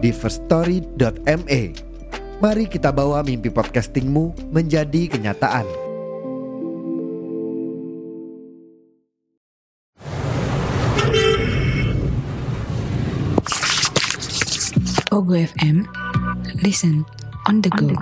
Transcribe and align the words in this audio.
di 0.00 0.10
firststory.me. 0.10 1.62
Mari 2.40 2.64
kita 2.72 2.88
bawa 2.88 3.20
mimpi 3.20 3.52
podcastingmu 3.52 4.48
menjadi 4.48 5.12
kenyataan. 5.12 5.68
Ogo 15.12 15.36
FM. 15.36 15.84
Listen 16.64 17.04
on 17.44 17.60
the 17.60 17.68
go. 17.76 17.92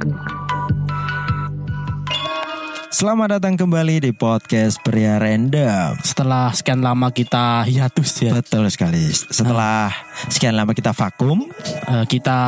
Selamat 2.98 3.38
datang 3.38 3.54
kembali 3.54 4.10
di 4.10 4.10
podcast 4.10 4.82
Pria 4.82 5.22
Random. 5.22 5.94
setelah 6.02 6.50
sekian 6.50 6.82
lama 6.82 7.14
kita 7.14 7.62
hiatus 7.62 8.10
ya 8.26 8.34
Betul 8.34 8.66
sekali. 8.74 9.06
Setelah 9.14 10.07
sekian 10.26 10.52
lama 10.52 10.70
kita 10.70 10.90
vakum, 10.90 11.46
eh, 11.86 12.04
kita 12.04 12.38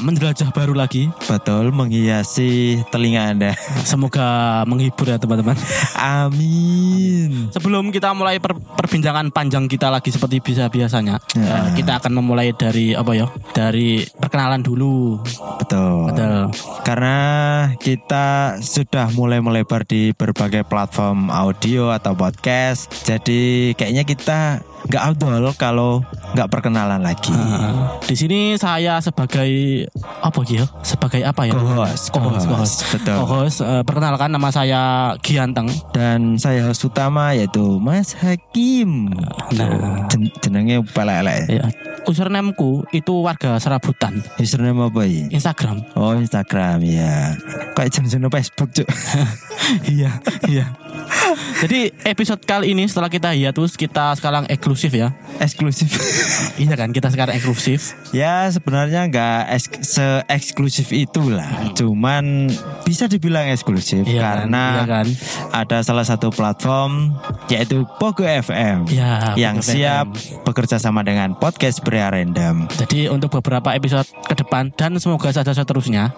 menjelajah 0.00 0.50
baru 0.50 0.74
lagi 0.74 1.06
betul 1.22 1.70
menghiasi 1.70 2.82
telinga 2.88 3.30
Anda. 3.30 3.52
semoga 3.88 4.26
menghibur 4.64 5.06
ya 5.06 5.16
teman-teman 5.16 5.54
Amin. 5.96 7.48
sebelum 7.50 7.88
kita 7.88 8.10
mulai 8.12 8.38
per- 8.38 8.58
perbincangan 8.58 9.30
panjang 9.30 9.66
kita 9.66 9.86
lagi 9.88 10.08
seperti 10.08 10.38
biasa 10.38 10.66
biasanya 10.66 11.16
Ya. 11.32 11.64
eh, 11.64 11.68
kita 11.74 11.98
akan 11.98 12.12
memulai 12.14 12.52
dari 12.52 12.92
apa 12.92 13.12
ya 13.12 13.26
dari 13.52 14.02
perkenalan 14.12 14.60
dulu 14.60 15.22
Betul. 15.58 16.10
Betul. 16.10 16.50
Karena 16.82 17.18
kita 17.76 18.26
sudah 18.58 19.08
mulai 19.12 19.38
melebar 19.38 19.82
di 19.82 20.10
berbagai 20.10 20.64
platform 20.64 21.28
audio 21.28 21.90
atau 21.90 22.12
podcast. 22.12 22.90
Jadi 23.02 23.72
kayaknya 23.72 24.02
kita 24.02 24.40
nggak 24.88 25.02
outdoor 25.02 25.54
kalau 25.54 26.02
nggak 26.32 26.48
perkenalan 26.48 27.02
lagi. 27.04 27.30
Eh, 27.30 27.72
di 28.08 28.14
sini 28.16 28.40
saya 28.56 28.98
sebagai 28.98 29.84
apa 30.22 30.40
ya 30.48 30.64
sebagai 30.82 31.22
apa 31.22 31.46
ya 31.46 31.52
Co-host, 31.54 32.10
co-host, 32.10 32.44
co-host, 32.48 32.78
betul. 32.90 33.16
Co-host, 33.22 33.58
eh, 33.62 33.82
perkenalkan 33.84 34.30
nama 34.32 34.48
saya 34.48 34.82
Gianteng 35.20 35.68
Dan 35.92 36.40
saya 36.40 36.66
host 36.66 36.82
utama 36.88 37.36
yaitu 37.36 37.78
Mas 37.78 38.16
Hakim. 38.18 39.12
Nah. 39.54 40.08
Jen- 40.08 40.32
jenenge 40.40 40.82
pelek-elek. 40.90 41.46
ya 41.52 41.66
usernameku 42.02 42.82
itu 42.90 43.22
warga 43.22 43.62
serabutan 43.62 44.18
Username 44.34 44.90
apa 44.90 45.06
ini? 45.06 45.30
Instagram 45.30 45.86
Oh 45.94 46.14
Instagram 46.18 46.82
ya. 46.82 47.38
Kayak 47.78 47.90
jenis 47.94 48.18
Facebook 48.18 48.70
cuk. 48.74 48.88
iya, 49.94 50.18
iya. 50.50 50.66
Jadi 51.62 51.80
episode 52.02 52.42
kali 52.42 52.74
ini 52.74 52.84
setelah 52.84 53.06
kita 53.06 53.30
hiatus 53.30 53.78
kita 53.78 54.18
sekarang 54.18 54.44
eksklusif 54.46 54.90
ya. 54.90 55.14
Eksklusif. 55.38 55.94
Iya 56.52 56.74
kan 56.74 56.90
kita 56.90 57.08
sekarang 57.08 57.34
eksklusif. 57.34 57.96
ya 58.12 58.44
sebenarnya 58.46 59.08
nggak 59.08 59.38
eks- 59.48 59.82
se-eksklusif 59.88 60.90
itulah. 60.90 61.48
Cuman 61.72 62.50
bisa 62.82 63.06
dibilang 63.06 63.48
eksklusif 63.48 64.04
Iya 64.04 64.20
kan, 64.20 64.36
karena 64.44 64.64
iya 64.68 64.84
kan. 64.84 65.06
ada 65.50 65.78
salah 65.80 66.02
satu 66.02 66.28
platform 66.28 67.14
yaitu 67.48 67.82
Pogo 67.96 68.22
FM 68.22 68.84
Ya, 68.88 69.32
yang 69.34 69.58
Pogo 69.58 69.70
siap 69.70 70.06
FM. 70.10 70.44
bekerja 70.44 70.76
sama 70.76 71.00
dengan 71.00 71.32
podcast 71.34 71.80
Pria 71.80 72.10
Random. 72.10 72.68
Jadi 72.68 73.06
untuk 73.06 73.32
beberapa 73.32 73.72
episode 73.72 74.04
ke 74.22 74.34
depan 74.34 74.70
dan 74.72 74.98
semoga 74.98 75.30
saja 75.30 75.50
seterusnya 75.50 76.10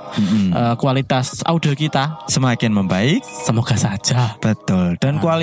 eh, 0.50 0.74
kualitas 0.76 1.44
audio 1.44 1.72
kita 1.72 2.26
Semakin 2.26 2.72
membaik, 2.72 3.20
semoga 3.22 3.76
saja. 3.76 4.34
betul. 4.38 4.96
Dan 4.98 5.16
kualitas 5.16 5.33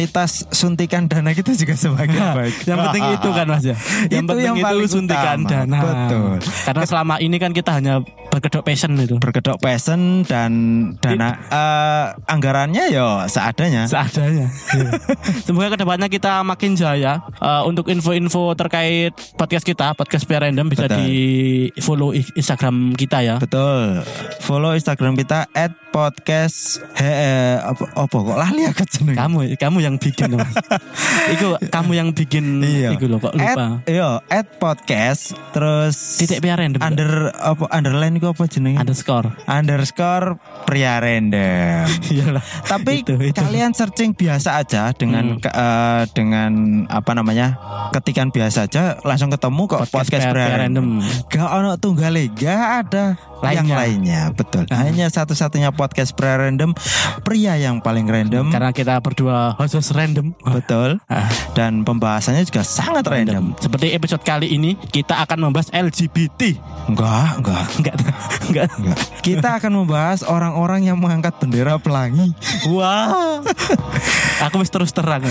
suntikan 0.50 1.06
dana 1.06 1.31
kita 1.31 1.52
juga 1.52 1.75
semakin 1.75 2.22
baik. 2.40 2.56
Yang 2.63 2.79
penting 2.88 3.03
itu 3.12 3.29
kan 3.29 3.46
Mas 3.46 3.63
ya. 3.63 3.75
Yang 4.07 4.24
Itu 4.24 4.29
penting 4.29 4.46
yang 4.46 4.57
itu 4.57 4.88
suntikan 4.88 5.38
utama. 5.41 5.52
dana. 5.52 5.79
Betul. 5.81 6.31
Karena 6.63 6.84
selama 6.85 7.16
ini 7.18 7.38
kan 7.38 7.52
kita 7.52 7.72
hanya 7.74 7.94
berkedok 8.31 8.63
passion 8.63 8.96
itu. 8.96 9.19
berkedok 9.19 9.59
passion 9.59 10.24
dan 10.24 10.52
dana 10.97 11.35
eh, 11.52 12.06
anggarannya 12.25 12.88
yo 12.90 13.28
seadanya. 13.28 13.84
seadanya. 13.85 14.47
Iya. 14.72 14.91
Semoga 15.46 15.74
ke 15.74 15.78
depannya 15.78 16.08
kita 16.08 16.40
makin 16.41 16.73
jaya. 16.73 17.19
Eh, 17.38 17.62
untuk 17.66 17.88
info-info 17.88 18.56
terkait 18.56 19.12
podcast 19.35 19.63
kita, 19.63 19.91
podcast 19.94 20.23
Pia 20.23 20.40
Random 20.40 20.68
bisa 20.68 20.88
Betul. 20.88 20.97
di 21.02 21.12
follow 21.79 22.09
Instagram 22.13 22.96
kita 22.96 23.19
ya. 23.19 23.35
Betul. 23.38 24.06
Follow 24.40 24.72
Instagram 24.72 25.13
kita 25.13 25.52
@podcast 25.91 26.79
he, 26.96 27.03
eh, 27.03 27.56
apa, 27.59 27.84
apa 27.91 28.16
kok 28.16 28.38
lali 28.38 28.63
aku 28.63 28.84
jeneng. 28.88 29.16
Kamu, 29.18 29.38
kamu 29.59 29.78
yang 29.81 29.96
bikin, 29.97 30.34
Mas. 30.34 30.53
Iku 31.34 31.58
kamu 31.64 31.92
yang 31.94 32.09
bikin. 32.12 32.62
Iya. 32.62 32.94
Iku 32.94 33.06
loh, 33.06 33.18
kok 33.18 33.34
lupa. 33.34 33.81
At, 33.81 33.90
yo, 33.90 34.22
at 34.24 34.47
podcast 34.56 35.34
terus 35.52 35.96
Titik 36.18 36.40
Pia 36.40 36.56
Random. 36.56 36.80
under 36.80 37.09
apa 37.34 37.66
underline 37.69 38.16
itu 38.16 38.25
apa 38.25 38.46
jenenge? 38.46 38.78
underscore. 38.78 39.34
underscore 39.46 40.38
pria 40.64 40.97
random. 40.97 41.86
Iyalah. 42.14 42.44
Tapi 42.64 43.02
Itu, 43.02 43.18
itu. 43.18 43.34
kalian 43.34 43.72
searching 43.72 44.12
biasa 44.12 44.58
aja 44.58 44.91
dengan 44.91 45.24
Hmm. 45.24 45.40
ke- 45.40 45.50
eh, 45.50 46.03
dengan 46.12 46.52
apa 46.88 47.12
namanya 47.12 47.56
ketikan 47.91 48.30
biasa 48.30 48.66
aja 48.66 48.97
langsung 49.02 49.30
ketemu 49.30 49.64
kok 49.66 49.80
podcast, 49.84 49.91
Podcast 49.91 50.25
pria 50.28 50.46
Pria 50.46 50.58
random. 50.59 50.86
Random. 50.97 51.28
Gak 51.28 51.50
ono 51.52 51.72
tunggale, 51.75 52.24
gak 52.31 52.59
ada 52.81 53.06
yang 53.41 53.66
Lainnya. 53.66 53.75
lainnya. 53.75 54.22
Betul. 54.31 54.64
Nah. 54.66 54.81
Hanya 54.81 55.08
satu-satunya 55.08 55.72
podcast 55.72 56.12
pria 56.12 56.38
random, 56.38 56.78
pria 57.22 57.56
yang 57.56 57.80
paling 57.80 58.06
random. 58.06 58.50
Karena 58.50 58.70
kita 58.70 59.00
berdua 59.00 59.56
host 59.56 59.71
random. 59.72 60.36
Betul. 60.44 61.00
Ah. 61.08 61.32
Dan 61.54 61.82
pembahasannya 61.82 62.44
juga 62.44 62.62
sangat 62.62 63.08
random. 63.08 63.56
Seperti 63.56 63.96
episode 63.96 64.20
kali 64.22 64.52
ini 64.52 64.76
kita 64.76 65.24
akan 65.24 65.48
membahas 65.48 65.72
LGBT. 65.72 66.59
Enggak, 66.86 67.40
enggak. 67.40 67.66
Enggak, 67.78 67.96
enggak. 68.52 68.70
Enggak. 68.76 68.98
Kita 69.22 69.50
akan 69.56 69.72
membahas 69.80 70.20
orang-orang 70.22 70.86
yang 70.86 70.98
mengangkat 70.98 71.32
bendera 71.38 71.78
pelangi. 71.78 72.36
Wah. 72.68 73.40
Aku 74.42 74.59
wis 74.59 74.68
terus 74.68 74.92
terang 74.92 75.22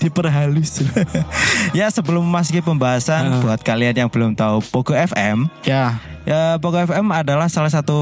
diperhalus. 0.00 0.80
ya 1.78 1.86
sebelum 1.92 2.24
memasuki 2.24 2.58
pembahasan 2.58 3.28
Ah. 3.28 3.40
buat 3.44 3.60
kalian 3.60 3.94
yang 3.94 4.08
belum 4.08 4.32
tahu 4.32 4.64
Pogo 4.72 4.96
FM, 4.96 5.44
ya, 5.62 6.00
ya 6.26 6.58
Pogo 6.58 6.76
FM 6.76 7.08
adalah 7.08 7.46
salah 7.46 7.70
satu 7.70 7.98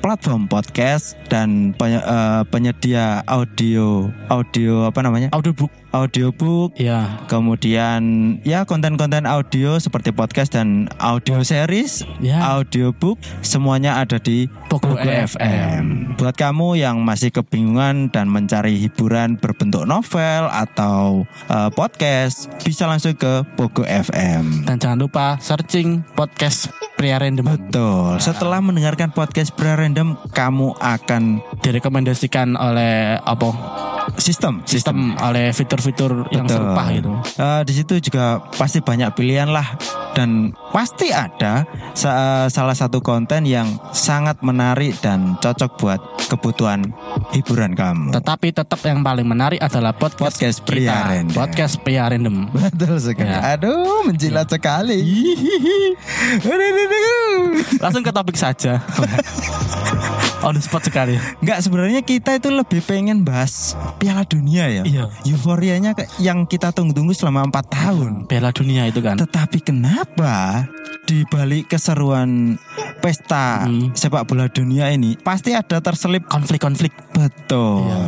platform 0.00 0.48
podcast 0.48 1.12
dan 1.28 1.76
penye- 1.76 2.00
eh, 2.00 2.42
penyedia 2.48 3.20
audio 3.24 4.08
audio 4.26 4.88
apa 4.88 5.00
namanya? 5.00 5.28
audiobook. 5.30 5.68
audiobook 5.90 6.70
Ya, 6.74 7.18
Kemudian 7.26 8.00
ya 8.40 8.62
konten-konten 8.62 9.26
audio 9.26 9.74
seperti 9.76 10.08
podcast 10.08 10.54
dan 10.54 10.86
audio 10.96 11.42
series, 11.42 12.06
Ya. 12.18 12.40
audiobook 12.48 13.18
semuanya 13.40 13.98
ada 13.98 14.16
di 14.16 14.46
Pogo 14.70 14.94
Pogo 14.94 15.02
FM. 15.02 16.14
Buat 16.14 16.38
kamu 16.38 16.78
yang 16.78 17.02
masih 17.02 17.28
kebingungan 17.30 18.06
dan 18.08 18.30
mencari 18.30 18.78
hiburan 18.78 19.34
berbentuk 19.34 19.82
novel 19.82 20.46
atau 20.48 21.26
eh, 21.46 21.70
podcast, 21.70 22.46
bisa 22.62 22.86
langsung 22.86 23.12
ke 23.12 23.42
Pogo 23.52 23.82
FM. 23.82 24.62
dan 24.64 24.78
jangan 24.78 24.98
lupa 25.00 25.36
searching 25.36 26.06
podcast 26.14 26.70
pria 26.94 27.18
random. 27.18 27.49
Betul. 27.50 28.22
Setelah 28.22 28.62
mendengarkan 28.62 29.10
podcast 29.10 29.50
Pria 29.58 29.74
Random, 29.74 30.14
kamu 30.30 30.78
akan 30.78 31.42
Direkomendasikan 31.60 32.56
oleh 32.56 33.16
apa? 33.16 33.48
sistem 34.18 34.58
Sistem 34.66 35.14
oleh 35.22 35.54
fitur-fitur 35.54 36.26
yang 36.34 36.44
serupa 36.50 36.90
gitu. 36.90 37.14
Eh, 37.38 37.62
di 37.62 37.72
situ 37.72 37.94
juga 38.10 38.42
pasti 38.58 38.82
banyak 38.82 39.14
pilihan 39.14 39.46
lah 39.46 39.78
dan 40.12 40.50
pasti 40.74 41.14
ada 41.14 41.62
sa- 41.94 42.50
salah 42.50 42.74
satu 42.74 42.98
konten 42.98 43.46
yang 43.46 43.70
sangat 43.94 44.42
menarik 44.42 44.98
dan 44.98 45.38
cocok 45.38 45.70
buat 45.78 46.00
kebutuhan 46.26 46.90
hiburan 47.30 47.78
kamu. 47.78 48.10
Tetapi 48.10 48.50
tetap 48.50 48.80
yang 48.82 49.00
paling 49.00 49.26
menarik 49.26 49.62
adalah 49.62 49.94
podcast, 49.94 50.36
Podcast 50.36 50.58
Pria 50.66 50.90
kita. 50.90 51.06
Random. 51.06 51.36
Podcast 51.36 51.74
pria 51.80 52.02
random. 52.10 52.36
Betul 52.50 52.94
sekali. 52.98 53.30
Ya. 53.30 53.38
Aduh, 53.54 54.10
menjilat 54.10 54.46
sekali. 54.50 55.00
Langsung 57.82 58.02
ke 58.02 58.10
topik 58.10 58.36
saja. 58.36 58.82
On 60.40 60.56
the 60.56 60.62
spot 60.64 60.80
sekali. 60.80 61.20
Enggak 61.44 61.60
sebenarnya 61.60 62.00
kita 62.00 62.40
itu 62.40 62.48
lebih 62.48 62.80
pengen 62.88 63.28
bahas 63.28 63.76
Piala 64.00 64.24
Dunia 64.24 64.72
ya. 64.72 64.82
Iya. 64.88 65.04
Euforianya 65.28 65.92
yang 66.16 66.48
kita 66.48 66.72
tunggu-tunggu 66.72 67.12
selama 67.12 67.44
empat 67.44 67.68
tahun. 67.68 68.24
Piala 68.24 68.48
dunia 68.48 68.88
itu 68.88 69.04
kan. 69.04 69.20
Tetapi 69.20 69.60
kenapa 69.60 70.64
di 71.04 71.28
balik 71.28 71.76
keseruan 71.76 72.56
pesta 73.04 73.64
Hmm. 73.66 73.92
sepak 73.96 74.28
bola 74.28 74.46
dunia 74.46 74.92
ini 74.92 75.16
pasti 75.20 75.56
ada 75.56 75.80
terselip 75.80 76.28
konflik-konflik 76.28 76.92
betul. 77.22 77.84
Iya. 77.84 78.00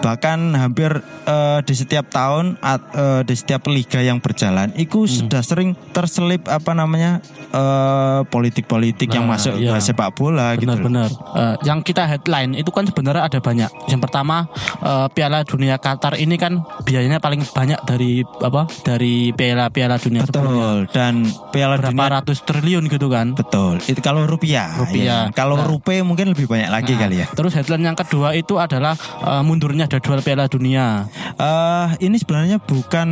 Bahkan 0.00 0.38
hampir 0.54 0.90
eh, 1.24 1.58
di 1.60 1.74
setiap 1.74 2.06
tahun 2.08 2.56
at- 2.58 2.92
eh, 2.92 3.20
di 3.22 3.34
setiap 3.34 3.64
liga 3.66 3.98
yang 3.98 4.18
berjalan 4.18 4.70
itu 4.74 5.04
Hmm. 5.04 5.12
sudah 5.22 5.40
sering 5.40 5.70
terselip 5.90 6.46
apa 6.46 6.72
namanya 6.72 7.18
eh, 7.50 8.20
politik-politik 8.26 9.08
yang 9.08 9.24
Nah, 9.24 9.34
masuk 9.34 9.54
iya. 9.56 9.72
ke 9.72 9.80
sepak 9.82 10.12
bola 10.12 10.52
gitu. 10.54 10.66
loh. 10.66 10.76
benar-benar 10.76 11.10
Eh, 11.34 11.54
yang 11.64 11.80
kita 11.80 12.04
headline 12.04 12.52
itu 12.52 12.68
kan 12.68 12.84
sebenarnya 12.84 13.22
ada 13.22 13.38
banyak 13.38 13.70
yang 13.86 13.98
pertama 13.98 14.46
eh, 14.78 15.06
Piala 15.10 15.42
Dunia 15.42 15.76
Qatar 15.76 16.14
ini 16.14 16.34
kan 16.34 16.58
biayanya 16.82 17.18
paling 17.18 17.42
banyak 17.42 17.80
dari 17.82 18.12
apa 18.36 18.66
dari 18.82 19.30
piala-piala 19.30 19.96
dunia 19.96 20.22
sebelumnya 20.22 20.52
Betul. 20.54 20.78
Dan 20.90 21.14
Piala 21.50 21.74
berapa 21.76 21.92
Dunia 21.94 22.14
ratus 22.14 22.38
triliun 22.42 22.84
gitu 22.86 23.06
kan 23.06 23.32
betul. 23.32 23.80
Itu 23.82 24.00
kalau 24.00 24.24
rupiah. 24.24 24.68
Rupiah. 24.76 25.02
ya. 25.24 25.32
Kalau 25.32 25.54
Nah. 25.54 25.66
rupiah 25.66 26.02
mungkin 26.02 26.30
lebih 26.30 26.44
banyak 26.44 26.68
lagi 26.68 26.92
Nah, 26.92 27.00
kali 27.00 27.16
ya. 27.18 27.26
Terus 27.30 27.52
headline 27.54 27.84
yang 27.84 27.94
kedua 27.94 28.32
itu 28.32 28.53
adalah 28.58 28.94
eh, 29.22 29.42
mundurnya 29.42 29.86
jadwal 29.86 30.20
Piala 30.20 30.46
Dunia 30.46 31.06
eh 31.38 31.88
ini 32.02 32.16
sebenarnya 32.18 32.58
bukan 32.62 33.08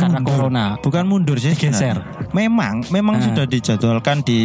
Karena 0.00 0.18
mundur. 0.20 0.32
corona. 0.48 0.64
bukan 0.80 1.04
mundur 1.06 1.36
sih 1.36 1.52
Digeser. 1.52 2.00
Memang, 2.30 2.86
memang 2.88 3.18
Ah. 3.18 3.22
sudah 3.26 3.44
dijadwalkan 3.44 4.22
di 4.22 4.40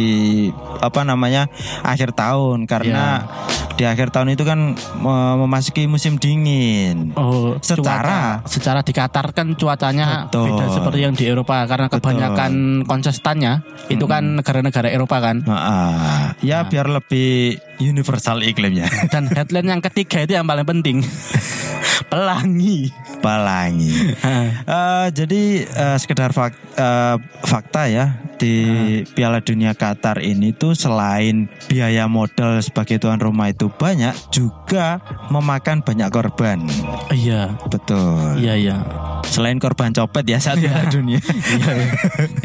apa 0.78 1.02
namanya 1.02 1.46
akhir 1.80 2.12
tahun 2.12 2.66
karena 2.66 3.22
Iya. 3.22 3.74
di 3.76 3.84
akhir 3.84 4.08
tahun 4.08 4.32
itu 4.32 4.42
kan 4.42 4.58
me- 4.74 5.36
memasuki 5.38 5.84
musim 5.84 6.16
dingin. 6.16 7.12
Oh, 7.14 7.60
Secara- 7.60 8.40
cuaca- 8.42 8.48
secara 8.48 8.80
di 8.80 8.90
Qatar 8.90 9.30
kan 9.30 9.52
cuacanya 9.52 10.26
Betul. 10.26 10.50
beda 10.50 10.66
seperti 10.72 10.98
yang 10.98 11.12
di 11.12 11.24
Eropa 11.24 11.62
karena 11.64 11.86
Betul. 11.86 12.00
kebanyakan 12.00 12.52
kontestannya 12.82 13.52
itu 13.86 14.04
kan 14.04 14.36
negara-negara 14.36 14.88
Eropa 14.88 15.20
kan. 15.20 15.44
Ah, 15.46 16.32
ya 16.40 16.64
Nah. 16.64 16.68
biar 16.68 16.86
lebih 16.88 17.60
universal 17.78 18.40
iklimnya. 18.40 18.88
Dan 19.08 19.28
headline 19.28 19.68
yang 19.68 19.82
ketiga 19.82 20.20
itu 20.20 20.32
yang 20.32 20.44
paling 20.44 20.64
penting. 20.64 21.04
Pelangi. 22.06 22.92
Pelangi. 23.18 23.94
Eh, 24.66 25.06
jadi 25.10 25.42
eh, 25.64 25.96
sekedar 25.96 26.30
fak- 26.30 26.58
eh, 26.76 27.16
fakta 27.42 27.88
ya 27.88 28.18
di 28.36 28.54
Piala 29.16 29.40
Dunia 29.40 29.72
Qatar 29.72 30.20
ini 30.20 30.52
tuh 30.52 30.76
selain 30.76 31.48
biaya 31.66 32.04
modal 32.04 32.60
sebagai 32.60 33.00
tuan 33.00 33.16
rumah 33.16 33.48
itu 33.48 33.72
banyak 33.72 34.12
juga 34.28 35.00
memakan 35.32 35.80
banyak 35.80 36.08
korban. 36.12 36.60
Iya, 37.10 37.56
Betul. 37.72 38.40
iya, 38.40 38.54
iya. 38.54 38.76
Selain 39.26 39.56
korban 39.56 39.90
copet 39.90 40.24
ya 40.24 40.38
saat 40.38 40.56
Piala 40.56 40.88
Dunia. 40.88 41.18
Iya, 41.18 41.70
iya. 41.72 41.88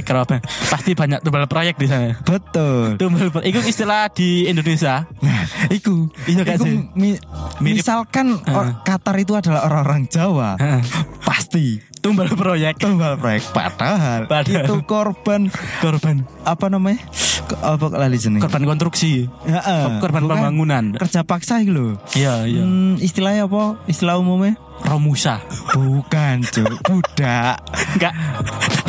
Kenapa? 0.01 0.41
Pasti 0.41 0.91
banyak 0.91 1.21
tumbal 1.21 1.45
proyek 1.45 1.75
di 1.75 1.85
sana. 1.85 2.17
Betul. 2.19 2.97
Tumbal 2.97 3.29
proyek. 3.29 3.47
Itu 3.47 3.59
istilah 3.63 4.09
di 4.09 4.45
Indonesia. 4.45 5.07
Nah, 5.19 5.41
iku, 5.69 6.09
Iya 6.25 6.41
gak 6.41 6.57
iku 6.57 6.65
sih? 6.65 6.75
mi- 6.93 7.21
Mirip. 7.59 7.79
misalkan 7.79 8.35
or- 8.45 8.81
Qatar 8.81 9.15
itu 9.15 9.33
adalah 9.33 9.63
orang-orang 9.63 10.05
Jawa, 10.05 10.57
Heeh. 10.57 10.81
pasti 11.21 11.79
Tumbal 11.97 12.27
proyek. 12.29 12.75
tumbal 12.75 13.15
proyek. 13.15 13.45
Padahal, 13.51 14.25
Padahal. 14.25 14.65
itu 14.65 14.75
korban 14.83 15.47
Korban. 15.79 16.25
apa 16.41 16.65
namanya? 16.67 16.99
Apa 17.53 17.91
lali 17.91 18.15
jeneng? 18.15 18.39
Korban 18.39 18.63
konstruksi. 18.65 19.29
Heeh. 19.43 19.83
Korban 19.99 20.23
Bukan 20.23 20.33
pembangunan. 20.35 20.83
Kerja 20.97 21.21
paksa 21.21 21.59
itu 21.59 21.71
loh. 21.71 21.91
Iya, 22.11 22.43
iya. 22.45 22.63
Hmm, 22.63 22.97
istilahnya 22.97 23.45
apa? 23.45 23.77
Istilah 23.85 24.17
umumnya? 24.17 24.57
Romusa. 24.85 25.39
Bukan, 25.73 26.43
Cuk. 26.45 26.81
Budak. 26.83 27.61
Enggak. 27.95 28.13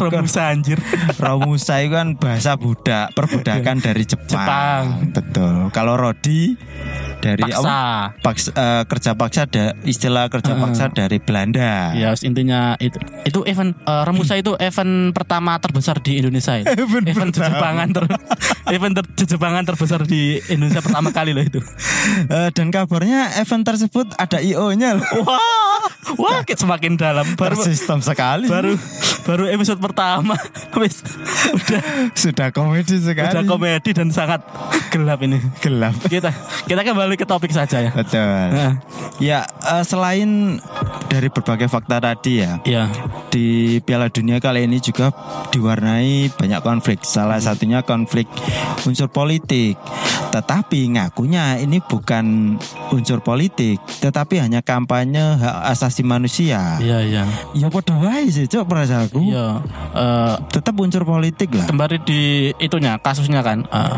Romusa 0.00 0.50
anjir. 0.50 0.78
Romusa 1.20 1.78
itu 1.84 1.94
kan 1.94 2.18
bahasa 2.18 2.58
budak, 2.58 3.14
perbudakan 3.14 3.78
dari 3.78 4.02
Jepang. 4.02 4.26
Jepang. 4.26 4.82
Betul. 5.14 5.54
Kalau 5.70 5.94
Rodi 5.94 6.56
dari 7.22 7.46
apa? 7.46 7.54
Paksa. 7.54 7.78
Paksa, 8.18 8.50
eh, 8.52 8.82
kerja 8.90 9.10
paksa 9.14 9.40
ada 9.46 9.64
istilah 9.86 10.26
kerja 10.26 10.58
Heeh. 10.58 10.62
paksa 10.66 10.84
dari 10.90 11.22
Belanda. 11.22 11.94
Ya, 11.94 12.10
intinya 12.20 12.74
itu. 12.82 12.98
Itu 13.22 13.46
event 13.46 13.78
eh, 13.78 14.02
Romusa 14.02 14.34
itu 14.34 14.58
event 14.58 15.14
pertama 15.14 15.54
terbesar 15.62 16.02
di 16.02 16.18
Indonesia. 16.18 16.58
ya. 16.58 16.74
Event 16.74 17.06
event 17.06 17.30
jejebangan 17.30 17.88
ter 17.94 18.04
event 18.76 18.94
ter 18.98 19.04
jejebangan 19.14 19.62
terbesar 19.62 20.00
di 20.02 20.42
Indonesia 20.50 20.82
pertama 20.82 21.14
kali 21.14 21.30
loh 21.30 21.44
itu. 21.46 21.60
Eh, 22.26 22.50
dan 22.50 22.74
kabarnya 22.74 23.38
event 23.38 23.62
tersebut 23.62 24.10
ada 24.18 24.42
IO-nya. 24.42 24.98
Wah, 25.22 25.86
wah, 26.18 26.42
semakin 26.42 26.98
dalam. 26.98 27.24
Baru 27.38 27.54
Tersistem 27.54 28.02
sekali. 28.02 28.50
baru 28.50 28.74
baru 29.22 29.44
episode 29.54 29.78
pertama 29.78 30.34
wis 30.82 30.98
udah 31.54 31.82
sudah 32.12 32.48
komedi 32.50 32.98
sekali. 32.98 33.30
udah 33.30 33.44
komedi 33.46 33.90
dan 33.94 34.10
sangat 34.10 34.42
gelap 34.90 35.22
ini 35.22 35.38
gelap. 35.62 35.94
kita 36.10 36.34
kita 36.66 36.82
kembali 36.82 37.11
ke 37.14 37.24
topik 37.24 37.50
saja 37.50 37.80
ya 37.80 37.90
Betul. 37.90 38.20
Nah, 38.50 38.74
Ya, 39.16 39.44
eh, 39.44 39.84
selain 39.84 40.58
dari 41.06 41.28
berbagai 41.28 41.66
fakta 41.66 41.98
tadi 41.98 42.40
ya, 42.40 42.58
ya 42.64 42.90
di 43.28 43.78
Piala 43.78 44.08
Dunia 44.08 44.36
kali 44.36 44.64
ini 44.64 44.76
juga 44.76 45.12
diwarnai 45.48 46.32
banyak 46.32 46.60
konflik. 46.60 46.98
Salah 47.02 47.38
satunya 47.38 47.80
konflik 47.80 48.26
unsur 48.82 49.06
politik. 49.06 49.76
Tetapi 50.32 50.88
ngakunya 50.90 51.60
ini 51.60 51.78
bukan 51.78 52.56
unsur 52.88 53.20
politik, 53.20 53.76
tetapi 54.00 54.40
hanya 54.40 54.58
kampanye 54.58 55.20
hak 55.36 55.56
asasi 55.70 56.00
manusia. 56.00 56.80
iya 56.80 57.04
iya 57.04 57.24
Ya 57.52 57.68
padha 57.68 57.92
wae 57.94 58.26
sih, 58.26 58.48
Cok, 58.48 58.64
perasaanku. 58.64 59.20
iya 59.20 59.60
Eh, 59.92 60.34
Tetap 60.50 60.72
unsur 60.74 61.04
politik 61.04 61.52
lah. 61.52 61.68
kembali 61.68 62.00
di 62.02 62.20
itunya 62.56 62.96
kasusnya 62.96 63.44
kan 63.44 63.68
eh, 63.68 63.96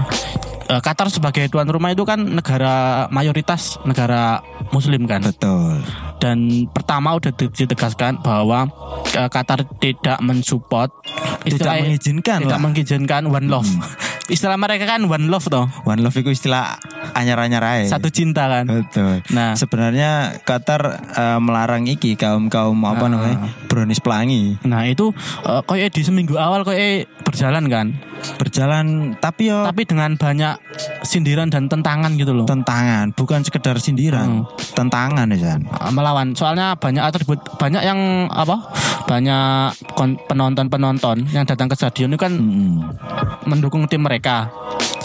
eh, 0.75 0.81
Qatar 0.82 1.06
sebagai 1.09 1.47
tuan 1.47 1.65
rumah 1.65 1.94
itu 1.94 2.03
kan 2.03 2.19
negara 2.19 3.06
mayoritas 3.09 3.79
negara 3.82 4.43
Muslim 4.71 5.06
kan 5.06 5.23
Betul. 5.23 5.87
dan 6.19 6.67
pertama 6.69 7.15
udah 7.15 7.31
di- 7.31 7.55
ditegaskan 7.55 8.19
bahwa 8.21 8.67
eh, 9.11 9.29
Qatar 9.31 9.62
tidak 9.79 10.19
mensupport 10.19 10.91
Tidak 11.44 11.61
mengizinkan 11.62 12.41
tidak 12.41 12.50
lah. 12.50 12.59
Hmm. 12.59 12.65
mengizinkan 12.67 13.23
one 13.29 13.47
love 13.47 13.69
istilah 14.26 14.56
mereka 14.56 14.87
kan 14.87 15.05
one 15.05 15.29
love 15.29 15.44
toh. 15.44 15.69
One 15.82 16.00
love 16.00 16.15
itu 16.15 16.31
istilah 16.31 16.81
anyar-anyar 17.12 17.61
ae. 17.62 17.85
satu 17.85 18.09
cinta 18.09 18.49
kan. 18.49 18.65
Betul. 18.65 19.21
nah. 19.31 19.53
Sebenarnya 19.55 20.41
Qatar 20.41 20.81
eh, 21.11 21.38
melarang 21.38 21.85
iki 21.85 22.15
kaum 22.15 22.49
kaum 22.49 22.79
apa 22.82 23.05
Ah. 23.05 23.11
namanya? 23.11 23.38
Brownies 23.67 24.00
pelangi. 24.00 24.56
Nah 24.62 24.85
itu 24.85 25.12
eh, 25.43 25.61
kayak 25.62 25.91
di 25.91 26.03
seminggu 26.03 26.35
awal 26.35 26.62
kayak 26.62 27.05
berjalan 27.23 27.69
kan? 27.69 27.87
Berjalan 28.38 28.87
tapi 29.19 29.53
yo 29.53 29.65
tapi 29.65 29.85
dengan 29.85 30.17
banyak 30.17 30.56
sindiran 31.02 31.49
dan 31.49 31.69
tentangan 31.69 32.16
gitu 32.16 32.33
loh. 32.33 32.49
Tentangan 32.49 33.12
bukan 33.12 33.45
sekedar 33.45 33.76
sindiran. 33.76 34.49
Tentangan 34.73 35.28
ya 35.31 35.54
San. 35.54 35.69
Eh, 35.69 35.93
melawan. 35.93 36.33
Soalnya 36.33 36.73
banyak 36.75 37.02
atribut 37.02 37.38
banyak 37.61 37.85
yang 37.85 38.00
apa? 38.33 38.73
Banyak 39.04 39.76
penonton 40.26 40.66
penonton 40.66 41.28
yang 41.28 41.45
datang 41.45 41.69
ke 41.69 41.76
stadion 41.76 42.09
itu 42.09 42.16
kan 42.16 42.33
Mm-mm. 42.33 42.88
mendukung 43.45 43.85
tim 43.85 44.00
mereka 44.00 44.13
mereka. 44.14 44.47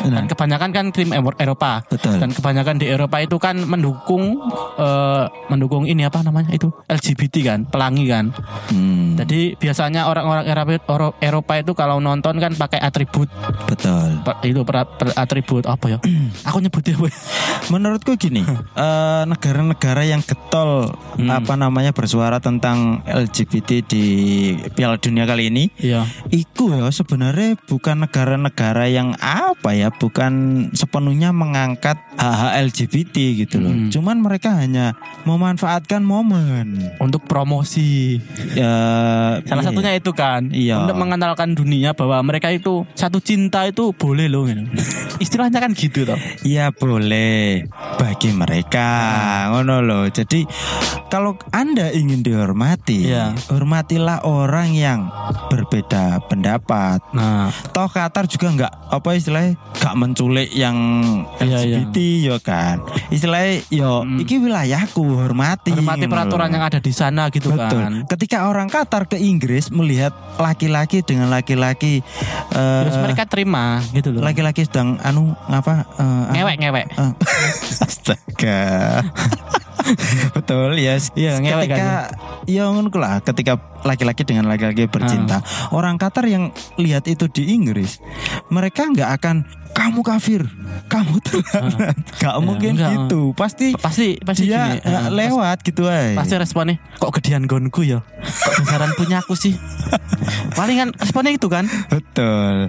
Dan 0.02 0.26
kebanyakan 0.26 0.70
kan 0.72 0.86
Euro- 0.92 1.36
Eropa. 1.36 1.84
Betul. 1.86 2.18
Dan 2.18 2.32
kebanyakan 2.32 2.76
di 2.78 2.88
Eropa 2.88 3.18
itu 3.20 3.36
kan 3.36 3.60
mendukung 3.60 4.40
eh, 4.76 5.24
mendukung 5.48 5.84
ini 5.84 6.04
apa 6.04 6.22
namanya 6.22 6.52
itu? 6.52 6.72
LGBT 6.86 7.36
kan 7.44 7.60
pelangi 7.66 8.06
kan. 8.06 8.32
Hmm, 8.70 9.16
jadi 9.16 9.56
biasanya 9.56 10.08
orang-orang 10.08 10.46
Eropa, 10.46 10.72
Ero- 10.88 11.16
Eropa 11.20 11.54
itu 11.56 11.72
kalau 11.74 12.00
nonton 12.00 12.38
kan 12.38 12.54
pakai 12.54 12.80
atribut. 12.80 13.28
Betul. 13.66 14.24
Per- 14.24 14.40
itu 14.44 14.62
per, 14.64 14.88
per- 14.88 15.16
atribut 15.16 15.64
apa 15.66 15.86
ya? 15.90 15.98
Aku 16.46 16.60
nyebutnya 16.60 16.96
apa 16.96 17.08
ya? 17.08 17.18
menurutku 17.70 18.16
gini 18.16 18.42
eh, 18.78 19.24
negara-negara 19.26 20.02
yang 20.04 20.22
getol 20.22 20.90
Hmm. 21.20 21.28
apa 21.28 21.54
namanya 21.54 21.92
bersuara 21.92 22.40
tentang 22.40 23.04
LGBT 23.04 23.84
di 23.84 24.06
Piala 24.72 24.96
Dunia 24.96 25.28
kali 25.28 25.52
ini 25.52 25.68
iya. 25.76 26.08
Iku 26.30 26.72
ya 26.72 26.88
sebenarnya 26.88 27.60
bukan 27.60 28.08
negara-negara 28.08 28.88
yang 28.88 29.20
apa 29.20 29.76
ya, 29.90 29.98
bukan 29.98 30.32
sepenuhnya 30.72 31.34
mengangkat 31.34 31.98
hak 32.16 32.54
LGBT 32.70 33.16
gitu 33.36 33.58
loh. 33.58 33.74
Hmm. 33.74 33.90
Cuman 33.90 34.22
mereka 34.22 34.54
hanya 34.56 34.94
memanfaatkan 35.26 36.02
momen. 36.02 36.92
untuk 37.00 37.26
promosi 37.26 38.20
Ya, 38.52 38.74
salah 39.42 39.64
iya. 39.64 39.70
satunya 39.72 39.92
itu 39.96 40.12
kan 40.12 40.52
Iya. 40.52 40.84
untuk 40.84 40.98
mengenalkan 40.98 41.56
dunia 41.56 41.96
bahwa 41.96 42.20
mereka 42.22 42.52
itu 42.52 42.84
satu 42.94 43.18
cinta 43.20 43.64
itu 43.66 43.96
boleh 43.96 44.28
loh 44.28 44.46
gitu. 44.46 44.68
istilahnya 45.24 45.60
kan 45.60 45.72
gitu 45.74 46.04
toh 46.04 46.20
Iya 46.44 46.70
boleh 46.70 47.66
bagi 47.96 48.30
mereka, 48.32 48.90
ngono 49.50 49.80
loh. 49.82 50.06
Jadi 50.08 50.44
kalau 51.08 51.40
anda 51.50 51.90
ingin 51.90 52.22
dihormati, 52.22 53.10
Iya. 53.10 53.34
hormatilah 53.50 54.24
orang 54.24 54.76
yang 54.76 55.00
berbeda 55.50 56.20
pendapat. 56.28 57.00
nah 57.12 57.50
Toh 57.72 57.88
Qatar 57.88 58.28
juga 58.28 58.48
nggak 58.52 58.74
apa 58.92 59.10
istilahnya 59.14 59.56
gak 59.80 59.96
menculik 59.96 60.52
yang 60.52 60.76
Iya, 61.40 61.58
iya. 61.64 61.78
LGBT 61.80 61.96
ya 62.22 62.38
kan. 62.38 62.84
Istilahnya 63.08 63.64
yo 63.70 64.04
Hmm. 64.04 64.20
iki 64.20 64.36
wilayahku 64.38 65.00
hormati. 65.00 65.72
Hormati 65.72 66.04
ngono 66.04 66.12
peraturan 66.12 66.50
yang 66.50 66.64
ada 66.64 66.78
di 66.78 66.92
sana 66.92 67.28
gitu 67.30 67.50
Betul. 67.50 67.80
kan. 67.80 67.94
Ketika 68.06 68.46
orang 68.46 68.68
Qatar 68.68 69.08
ke 69.08 69.16
Inggris 69.16 69.68
melihat 69.70 70.12
laki-laki 70.36 71.00
dengan 71.02 71.28
laki-laki 71.28 72.04
eh, 72.52 72.82
Terus 72.84 72.98
mereka 73.00 73.24
terima 73.26 73.80
gitu 73.90 74.12
loh. 74.12 74.20
laki-laki 74.22 74.64
sedang 74.64 75.00
anu 75.00 75.32
ngapa 75.48 75.88
eh, 75.96 76.26
ngewek 76.36 76.56
ngewek. 76.60 76.86
eh, 76.92 77.12
Astaga. 77.88 78.60
Betul 80.36 80.76
ya. 80.78 81.00
Iya, 81.16 81.40
ngewek 81.40 81.66
ketika 81.66 82.14
ya 82.46 82.68
ngono 82.68 82.90
ku 82.90 83.00
lah 83.00 83.22
ketika 83.22 83.58
laki-laki 83.82 84.22
dengan 84.22 84.46
laki-laki 84.46 84.86
bercinta. 84.86 85.40
Ah. 85.40 85.42
Orang 85.72 85.96
Qatar 85.96 86.28
yang 86.28 86.52
lihat 86.76 87.08
itu 87.08 87.26
di 87.26 87.56
Inggris, 87.56 87.98
mereka 88.50 88.86
nggak 88.86 89.10
akan 89.18 89.36
kamu 89.80 90.04
kafir, 90.04 90.44
kamu 90.86 91.24
terlalu. 91.24 91.78
Gak 92.22 92.36
mungkin 92.44 92.76
Ah. 92.76 92.92
enggak. 92.92 92.92
gitu. 93.08 93.22
Pasti 93.32 93.68
Pasti 93.74 94.20
pasti 94.20 94.44
dia 94.46 94.76
gini, 94.76 95.08
lewat 95.10 95.64
gitu 95.64 95.88
aja. 95.88 96.20
Pasti 96.20 96.36
responnya 96.36 96.76
kok 96.94 97.16
gedean 97.16 97.48
gonku 97.48 97.88
ya. 97.88 98.04
Kok 98.20 98.54
besaran 98.60 98.92
punya 98.94 99.24
aku 99.24 99.34
sih. 99.34 99.56
Palingan 100.58 100.92
responnya 100.94 101.32
itu 101.32 101.48
kan. 101.48 101.64
Betul. 101.88 102.68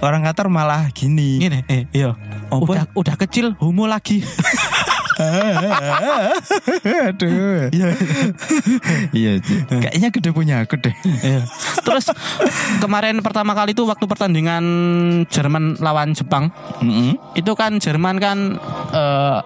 Orang 0.00 0.26
Qatar 0.26 0.50
malah 0.50 0.90
gini. 0.90 1.38
Gini, 1.38 1.62
eh 1.66 1.86
iya. 1.94 2.18
Udah 2.50 2.90
udah 2.92 3.14
kecil 3.14 3.54
homo 3.56 3.86
lagi. 3.86 4.18
Aduh. 7.08 7.68
Iya. 7.70 7.88
Iya. 9.10 9.32
Kayaknya 9.68 10.08
gede 10.10 10.30
punya 10.30 10.54
aku 10.62 10.78
deh. 10.78 10.94
Iya. 11.04 11.44
Terus 11.80 12.06
kemarin 12.78 13.18
pertama 13.18 13.52
kali 13.52 13.72
itu 13.72 13.82
waktu 13.82 14.04
pertandingan 14.04 14.64
Jerman 15.26 15.78
lawan 15.78 16.12
Jepang 16.12 16.50
Mm-mm. 16.78 17.16
itu 17.34 17.52
kan 17.52 17.76
Jerman 17.76 18.16
kan 18.16 18.38
eh, 18.90 19.38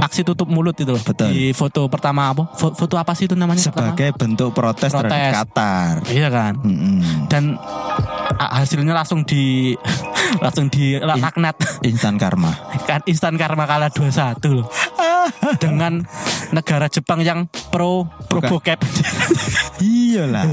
aksi 0.00 0.22
tutup 0.22 0.46
mulut 0.46 0.74
itu 0.74 0.88
loh. 0.88 1.00
Betul. 1.00 1.30
di 1.30 1.50
foto 1.50 1.86
pertama 1.86 2.28
apa 2.28 2.50
Fo- 2.52 2.72
foto 2.72 2.94
apa 2.94 3.12
sih 3.12 3.24
itu 3.24 3.34
namanya 3.34 3.60
pertama? 3.62 3.92
Sebagai 3.92 4.10
bentuk 4.14 4.50
protes, 4.50 4.90
Protes. 4.90 5.06
terhadap 5.06 5.46
Qatar. 5.46 5.92
iya 6.08 6.28
kan 6.28 6.54
Mm-mm. 6.56 7.26
dan 7.26 7.54
a- 7.56 8.19
hasilnya 8.36 8.94
langsung 8.94 9.24
di 9.24 9.74
langsung 10.44 10.68
di 10.68 10.94
laknat. 10.96 11.56
Instan 11.82 12.14
karma. 12.14 12.52
kan 12.84 13.02
instan 13.04 13.34
karma 13.34 13.64
kalah 13.64 13.90
2-1 13.90 14.38
loh. 14.50 14.66
Dengan 15.56 16.02
negara 16.50 16.86
Jepang 16.86 17.20
yang 17.20 17.46
pro 17.70 18.06
pro 18.26 18.40
bokep. 18.40 18.78
Iyalah, 19.80 20.44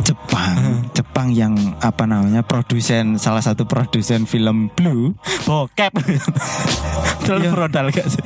Jepang, 0.00 0.88
Jepang 0.92 1.28
yang 1.28 1.52
apa 1.78 2.08
namanya 2.08 2.40
produsen 2.40 3.18
salah 3.18 3.44
satu 3.44 3.64
produsen 3.64 4.24
film 4.24 4.72
Blue. 4.72 5.12
bokep. 5.44 5.92
Terlalu 7.22 7.42
Iya. 7.42 7.52
frontal 7.52 7.86
gak 7.88 8.06
sih 8.08 8.22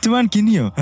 Cuman 0.00 0.24
gini 0.26 0.56
yo, 0.56 0.72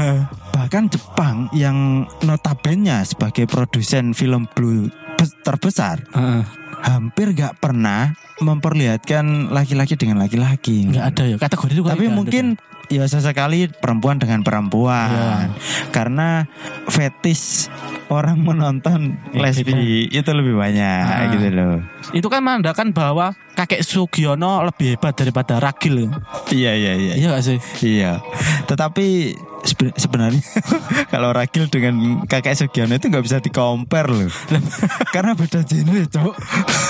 bahkan 0.60 0.92
Jepang 0.92 1.48
yang 1.52 2.04
notabene 2.20 3.00
sebagai 3.02 3.48
produsen 3.48 4.12
film 4.12 4.44
Blue 4.52 4.92
bes- 5.16 5.32
terbesar 5.40 6.04
Heeh. 6.06 6.44
hampir 6.82 7.32
gak 7.32 7.56
pernah 7.56 8.12
memperlihatkan 8.36 9.48
laki-laki 9.48 9.96
dengan 9.96 10.20
laki-laki. 10.20 10.84
nggak 10.86 11.06
ada 11.06 11.24
ya 11.26 11.36
kategori 11.36 11.72
itu 11.72 11.82
Tapi 11.82 11.88
nggak 11.88 12.04
ada. 12.04 12.12
mungkin 12.12 12.44
ya 12.88 13.04
sesekali 13.04 13.68
perempuan 13.70 14.16
dengan 14.16 14.40
perempuan. 14.40 15.48
Karena 15.88 16.44
fetis 16.86 17.68
orang 18.08 18.40
menonton 18.40 19.16
Ya, 19.30 19.40
lesbi 19.42 20.08
itu 20.08 20.30
lebih 20.30 20.56
banyak 20.56 21.04
Ah. 21.06 21.28
gitu 21.30 21.48
loh. 21.50 21.76
itu 22.10 22.26
kan 22.26 22.40
menandakan 22.40 22.90
bahwa 22.90 23.32
kakek 23.60 23.82
Sugiono 23.82 24.64
lebih 24.64 24.96
hebat 24.96 25.12
daripada 25.12 25.60
Ragil 25.60 26.08
Iya 26.48 26.72
iya 26.72 26.92
iya. 26.94 27.12
iya 27.14 27.26
gak 27.30 27.44
sih 27.44 27.58
Iya. 27.82 28.24
Tetapi 28.64 29.36
sebe- 29.60 29.92
sebenarnya 29.92 30.40
kalau 31.12 31.30
Ragil 31.30 31.68
dengan 31.68 31.94
kakek 32.24 32.56
Sugiono 32.56 32.92
itu 32.92 33.06
nggak 33.06 33.20
bisa 33.20 33.36
dikompar 33.38 34.08
loh. 34.08 34.32
Karena 35.14 35.34
beda 35.34 35.60
genre, 35.60 36.00
Cok. 36.06 36.34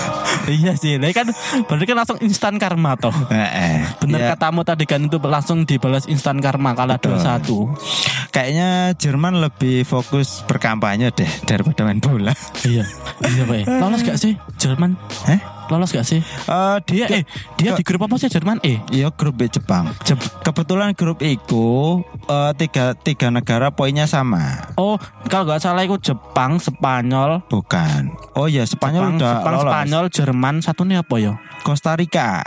iya 0.52 0.72
sih 0.74 0.96
nah, 0.96 1.10
kan 1.10 1.26
berarti 1.66 1.84
kan 1.84 1.96
langsung 1.96 2.18
instan 2.20 2.54
karma 2.56 2.94
toh 2.94 3.12
Heeh. 3.28 3.82
bener 3.98 4.18
Ya, 4.20 4.26
katamu 4.32 4.62
tadi 4.62 4.82
kan 4.84 5.02
itu 5.02 5.18
langsung 5.20 5.62
dibalas 5.62 6.06
instan 6.06 6.38
karma 6.38 6.72
kalah 6.72 6.96
Betul. 6.96 7.18
2-1 7.18 8.30
Kayaknya 8.30 8.68
Jerman 8.94 9.38
lebih 9.38 9.82
fokus 9.82 10.42
berkampanye 10.44 11.10
deh 11.10 11.26
daripada 11.44 11.82
main 11.82 11.98
bola. 11.98 12.30
iya 12.62 12.86
iya 13.26 13.42
Pak 13.42 13.66
lolos 13.78 14.00
gak 14.02 14.18
sih 14.18 14.38
Jerman 14.56 14.94
Eh? 15.26 15.38
Lolos 15.70 15.90
gak 15.90 16.02
sih 16.02 16.20
Eh, 16.20 16.76
dia 16.84 17.06
ke- 17.06 17.14
eh 17.14 17.24
dia 17.54 17.70
ke- 17.72 17.78
di 17.78 17.84
grup 17.84 18.02
apa 18.02 18.14
sih 18.16 18.26
Jerman 18.26 18.58
eh 18.60 18.82
Iya 18.90 19.08
grup 19.10 19.34
B 19.34 19.46
Jepang. 19.46 19.94
Kebetulan 20.40 20.92
grup 20.92 21.20
itu 21.20 22.00
eh, 22.26 22.52
tiga 22.56 22.92
tiga 22.94 23.28
negara 23.28 23.70
poinnya 23.70 24.04
sama. 24.04 24.74
oh 24.74 24.98
kalau 25.24 25.46
nggak 25.46 25.60
salah 25.60 25.80
itu 25.80 25.96
Jepang 26.02 26.58
Spanyol 26.58 27.46
Bukan. 27.46 28.10
Oh 28.34 28.44
iya 28.44 28.62
Spanyol 28.62 29.14
Jepang, 29.14 29.16
udah 29.16 29.32
Jepang 29.36 29.54
lolos. 29.54 29.64
Spanyol 29.64 30.04
Jerman 30.08 30.54
satu 30.60 30.82
nih 30.82 30.98
apa 30.98 31.14
ya 31.16 31.32
Costa 31.60 31.94
Rica 31.94 32.42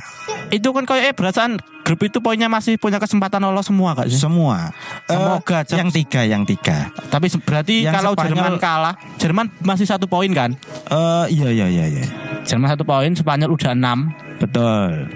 itu 0.49 0.69
kan 0.69 0.83
kayak 0.83 1.03
eh 1.05 1.15
perasaan 1.15 1.57
grup 1.81 1.99
itu 2.01 2.19
poinnya 2.19 2.45
masih 2.47 2.77
punya 2.77 2.95
kesempatan 2.95 3.41
lolos 3.41 3.65
semua 3.65 3.91
gak 3.91 4.07
sih 4.07 4.17
semua. 4.17 4.69
Eh, 5.03 5.11
Semoga, 5.11 5.57
Jep. 5.63 5.75
yang 5.75 5.89
tiga 5.89 6.21
yang 6.23 6.43
tiga. 6.43 6.93
Tapi 7.05 7.27
berarti 7.39 7.75
Yang 7.81 7.93
kalau 7.93 8.11
Spanyol- 8.13 8.29
Jerman 8.29 8.53
kalah, 8.57 8.93
Jerman 9.17 9.45
masih 9.59 9.83
satu 9.83 10.05
poin 10.05 10.29
kan? 10.29 10.53
Eh 10.85 11.25
iya 11.31 11.49
iya 11.49 11.67
iya 11.67 11.85
iya. 11.89 12.05
Jerman 12.43 12.67
satu 12.75 12.83
poin, 12.83 13.11
Spanyol 13.15 13.55
udah 13.55 13.71
enam, 13.71 14.11
Betul. 14.43 15.07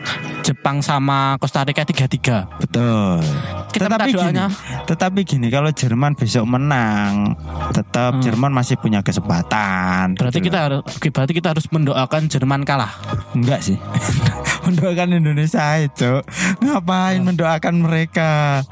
Jepang 0.47 0.79
sama 0.79 1.35
Costa 1.43 1.67
Rica 1.67 1.83
tiga 1.83 2.07
tiga. 2.07 2.37
Betul. 2.55 3.19
Kita 3.67 3.91
tetapi 3.91 4.15
gini, 4.15 4.39
tetapi 4.87 5.19
gini 5.27 5.47
kalau 5.51 5.67
Jerman 5.75 6.15
besok 6.15 6.47
menang, 6.47 7.35
tetap 7.75 8.15
Hmm. 8.15 8.23
Jerman 8.23 8.55
masih 8.55 8.79
punya 8.79 9.03
kesempatan. 9.03 10.15
Berarti 10.15 10.39
gitu 10.39 10.47
kita 10.47 10.59
harus, 10.63 10.81
berarti 10.87 11.33
kita 11.35 11.51
harus 11.51 11.67
mendoakan 11.67 12.31
Jerman 12.31 12.63
kalah. 12.63 12.95
enggak 13.35 13.59
sih. 13.59 13.75
mendoakan 14.67 15.19
Indonesia 15.19 15.63
itu 15.79 16.23
ngapain 16.63 17.23
mendoakan 17.23 17.75
mereka? 17.83 18.63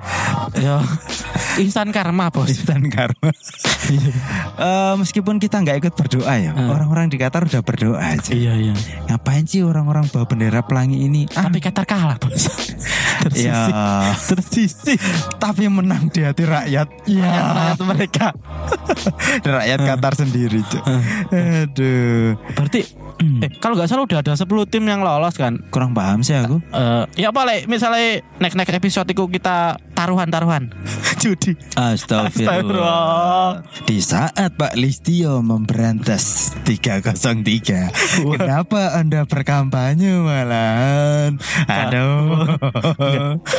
Ya, 0.56 0.80
instan 1.58 1.90
karma 1.90 2.28
bos. 2.28 2.48
Instan 2.48 2.88
karma. 2.88 3.30
Eh, 4.56 4.94
meskipun 4.96 5.38
kita 5.38 5.60
nggak 5.60 5.78
ikut 5.80 5.94
berdoa 5.94 6.34
ya, 6.36 6.52
Hmm. 6.52 6.70
orang-orang 6.70 7.06
di 7.06 7.16
Qatar 7.16 7.44
udah 7.44 7.62
berdoa 7.62 8.00
aja. 8.00 8.32
Iya 8.32 8.54
iya. 8.56 8.74
Ngapain 9.06 9.44
sih 9.44 9.62
orang-orang 9.62 10.08
bawa 10.08 10.26
bendera 10.26 10.62
pelangi 10.62 11.02
ini? 11.02 11.30
Ah, 11.32 11.46
Tapi 11.46 11.60
Qatar 11.60 11.84
kalah 11.84 12.18
bos. 12.18 12.50
Tersisih. 13.26 13.48
ya, 13.48 14.14
Tersisih. 14.22 15.00
tapi 15.38 15.66
menang 15.66 16.08
di 16.08 16.22
hati 16.22 16.44
rakyat. 16.44 16.88
Ya, 17.06 17.32
Rakyat 17.74 17.80
mereka. 17.84 18.28
rakyat 19.58 19.80
Qatar 19.82 20.14
sendiri, 20.16 20.60
Cuk. 20.64 20.84
Aduh, 21.32 22.38
Berarti, 22.54 22.82
eh, 23.42 23.50
kalau 23.58 23.74
nggak 23.74 23.88
salah 23.88 24.04
udah 24.04 24.20
ada 24.20 24.34
10 24.34 24.46
tim 24.66 24.84
yang 24.84 25.02
lolos 25.02 25.36
kan? 25.36 25.58
kurang 25.70 25.92
paham 25.92 26.22
sih 26.22 26.34
aku. 26.34 26.62
Eh, 26.66 27.04
ya 27.18 27.30
apa 27.30 27.42
le, 27.44 27.66
misalnya 27.66 28.22
next 28.38 28.56
next 28.56 28.74
episode 28.74 29.08
itu 29.08 29.24
kita 29.28 29.80
taruhan 29.96 30.28
taruhan 30.30 30.64
judi. 31.24 31.56
Astagfirullah. 31.80 33.64
Di 33.88 33.98
saat 34.04 34.54
Pak 34.60 34.76
Listio 34.76 35.40
memberantas 35.42 36.54
303 36.68 38.22
Kenapa 38.36 39.00
Anda 39.00 39.24
berkampanye 39.24 40.22
malahan? 40.22 41.40
Aduh. 41.66 42.60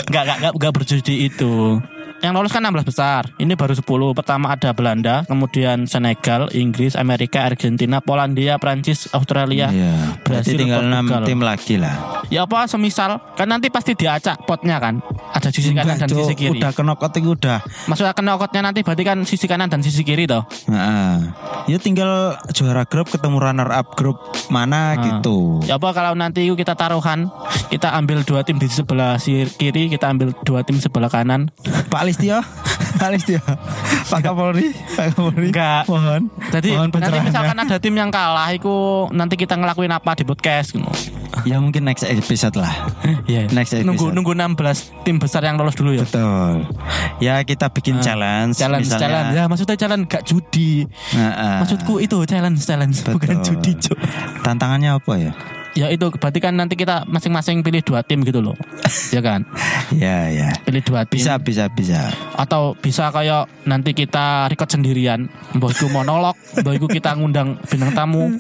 Enggak, 0.07 0.23
enggak, 0.29 0.53
enggak 0.55 0.73
berjudi 0.77 1.33
itu. 1.33 1.81
Yang 2.19 2.33
lolos 2.35 2.51
kan 2.51 2.63
16 2.63 2.83
besar. 2.83 3.23
Ini 3.37 3.53
baru 3.55 3.73
10. 3.73 3.85
Pertama 4.13 4.51
ada 4.51 4.71
Belanda, 4.71 5.23
kemudian 5.25 5.85
Senegal, 5.85 6.49
Inggris, 6.51 6.95
Amerika, 6.95 7.45
Argentina, 7.45 8.01
Polandia, 8.01 8.57
Prancis, 8.57 9.07
Australia. 9.11 9.69
Iya 9.69 10.17
Berarti 10.21 10.53
tinggal 10.55 10.83
6 10.83 10.91
Portugal. 11.05 11.23
tim 11.25 11.41
lagi 11.41 11.75
lah 11.77 11.95
Ya 12.27 12.43
apa 12.43 12.67
semisal 12.67 13.23
kan 13.33 13.47
nanti 13.47 13.69
pasti 13.69 13.95
diacak 13.95 14.43
potnya 14.43 14.77
kan. 14.77 14.99
Ada 15.31 15.49
sisi 15.49 15.71
kanan 15.71 15.95
dan 15.97 16.09
Cuk. 16.09 16.19
sisi 16.25 16.35
kiri. 16.35 16.59
Udah 16.59 16.73
kenokot 16.73 17.13
itu 17.15 17.31
udah 17.33 17.63
Maksudnya 17.87 18.13
knockoutnya 18.13 18.63
nanti 18.65 18.83
berarti 18.83 19.03
kan 19.03 19.19
sisi 19.23 19.47
kanan 19.47 19.69
dan 19.69 19.79
sisi 19.79 20.03
kiri 20.03 20.27
toh. 20.27 20.43
Nah, 20.67 21.23
Ya 21.67 21.77
tinggal 21.77 22.35
juara 22.51 22.83
grup 22.83 23.07
ketemu 23.09 23.39
runner 23.41 23.69
up 23.69 23.95
grup 23.95 24.19
mana 24.49 24.77
Ah. 24.89 24.93
gitu 24.99 25.63
Ya 25.63 25.77
apa 25.77 25.91
kalau 25.91 26.15
nanti 26.15 26.43
kita 26.49 26.75
taruhan, 26.75 27.31
kita 27.69 27.91
ambil 27.93 28.23
dua 28.23 28.43
tim 28.43 28.57
di 28.57 28.67
sebelah 28.67 29.19
kiri, 29.53 29.87
kita 29.87 30.09
ambil 30.09 30.35
dua 30.43 30.63
tim 30.63 30.77
sebelah 30.77 31.07
kanan. 31.07 31.51
Pak 31.87 32.03
Listio 32.07 32.39
Pak 32.97 33.11
Listio 33.15 33.43
Pak 34.07 34.21
Kapolri 34.23 34.71
Pak 34.95 35.13
Kapolri 35.13 35.51
Enggak. 35.51 35.85
Mohon 35.85 36.31
Jadi 36.49 36.71
Mohon 36.73 36.89
nanti 36.97 37.19
misalkan 37.21 37.57
ada 37.59 37.77
tim 37.77 37.93
yang 37.93 38.09
kalah, 38.09 38.49
itu 38.51 38.73
nanti 39.11 39.35
kita 39.35 39.55
ngelakuin 39.55 39.91
apa 39.91 40.15
di 40.15 40.23
podcast. 40.23 40.73
gitu. 40.73 40.87
Ya 41.45 41.59
mungkin 41.59 41.85
next 41.85 42.03
episode 42.03 42.55
lah 42.55 42.73
Iya. 43.31 43.51
Next 43.51 43.75
episode. 43.75 43.85
Nunggu 43.85 44.07
nunggu 44.11 44.33
16 44.33 45.05
tim 45.05 45.19
besar 45.19 45.43
yang 45.43 45.59
lolos 45.59 45.75
dulu 45.75 45.93
ya. 45.93 46.03
Betul 46.03 46.65
Ya 47.19 47.35
kita 47.43 47.69
bikin 47.69 47.99
Ah, 47.99 48.03
challenge 48.03 48.55
Challenge, 48.57 48.87
misalnya. 48.87 49.03
challenge. 49.03 49.31
Ya 49.33 49.45
maksudnya 49.47 49.77
challenge 49.77 50.05
gak 50.07 50.23
judi. 50.25 50.87
Nah, 51.13 51.33
ah. 51.33 51.57
Maksudku 51.61 51.99
itu 51.99 52.17
challenge, 52.25 52.61
challenge 52.63 52.97
bukan 53.05 53.37
Betul. 53.37 53.45
judi, 53.53 53.73
Cuk. 53.79 53.99
Tantangannya 54.41 54.91
apa 54.95 55.13
ya? 55.17 55.33
Ya 55.77 55.93
itu 55.93 56.09
berarti 56.09 56.41
kan 56.41 56.57
nanti 56.57 56.75
kita 56.75 57.05
masing-masing 57.05 57.61
pilih 57.61 57.85
dua 57.85 58.01
tim 58.01 58.25
gitu 58.25 58.41
loh. 58.41 58.57
ya 59.15 59.21
kan? 59.21 59.45
Ya 59.93 60.33
ya. 60.33 60.49
Pilih 60.65 60.83
dua 60.83 61.05
tim. 61.05 61.21
Bisa 61.21 61.37
bisa 61.37 61.69
bisa. 61.69 62.09
Atau 62.35 62.73
bisa 62.81 63.13
kayak 63.13 63.47
nanti 63.69 63.93
kita 63.93 64.49
record 64.49 64.73
sendirian. 64.73 65.29
Mbah 65.53 65.71
iku 65.71 65.93
monolog, 65.93 66.35
mbah 66.65 66.73
iku 66.73 66.89
kita 66.89 67.13
ngundang 67.15 67.61
bintang 67.69 67.93
tamu. 67.93 68.25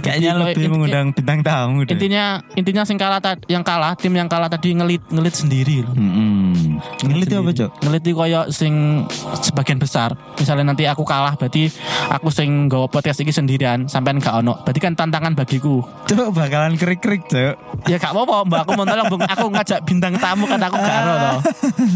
Kayaknya 0.00 0.32
Jadi, 0.32 0.40
lebih 0.56 0.66
mengundang 0.72 1.06
bintang 1.12 1.40
tamu 1.44 1.84
deh. 1.84 1.92
Intinya 1.92 2.40
intinya 2.56 2.82
sing 2.88 2.96
kalah 2.96 3.20
yang 3.52 3.60
kalah 3.60 3.92
tim 3.94 4.16
yang 4.16 4.32
kalah 4.32 4.48
tadi 4.48 4.72
ngelit 4.72 5.04
ngelit 5.12 5.34
sendiri 5.36 5.84
loh. 5.84 5.92
Mm-mm. 5.92 6.80
Ngelit 7.04 7.28
apa, 7.36 7.50
Cok? 7.52 7.70
Ngeliti 7.84 8.10
koyo 8.16 8.48
sing 8.48 9.04
sebagian 9.44 9.76
besar. 9.76 10.16
Misalnya 10.40 10.72
nanti 10.72 10.88
aku 10.88 11.04
kalah 11.04 11.36
berarti 11.36 11.68
aku 12.08 12.32
sing 12.32 12.72
nggawa 12.72 12.88
podcast 12.88 13.20
iki 13.20 13.28
sendirian 13.28 13.92
sampean 13.92 14.16
gak 14.16 14.40
ono. 14.40 14.64
Berarti 14.64 14.80
kan 14.80 14.96
tantangan 14.96 15.36
bagiku. 15.36 15.84
Cok 16.08 16.32
bakalan 16.32 16.79
krik-krik, 16.80 17.28
Cok. 17.28 17.84
Ya 17.84 18.00
gak 18.00 18.16
apa-apa, 18.16 18.48
Mbak 18.48 18.60
aku 18.64 18.70
mau 18.72 18.86
tolong 18.88 19.06
Bung. 19.12 19.22
Aku 19.28 19.46
ngajak 19.52 19.84
bintang 19.84 20.16
tamu 20.16 20.48
kan 20.48 20.56
aku 20.56 20.76
gak 20.80 20.96
ero 21.04 21.14
toh. 21.14 21.38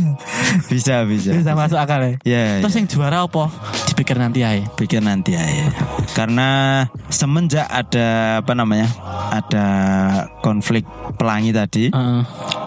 Bisa 0.71 1.09
bisa. 1.09 1.33
Bisa 1.33 1.57
masuk 1.57 1.79
akal 1.81 2.01
ya. 2.05 2.13
Ya, 2.25 2.45
Terus 2.61 2.75
ya. 2.77 2.79
yang 2.85 2.87
juara 2.89 3.19
apa? 3.25 3.45
Dipikir 3.89 4.17
nanti 4.21 4.45
aja. 4.45 4.65
pikir 4.77 5.01
nanti 5.01 5.33
aja. 5.33 5.73
Karena 6.13 6.83
semenjak 7.09 7.65
ada 7.65 8.41
apa 8.45 8.53
namanya? 8.53 8.89
Ada 9.33 9.67
konflik 10.45 10.85
pelangi 11.17 11.51
tadi, 11.51 11.85
Heeh. 11.89 12.21